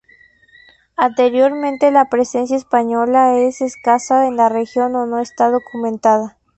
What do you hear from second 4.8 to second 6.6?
o no está documentada.